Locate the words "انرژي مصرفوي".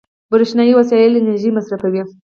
1.17-2.01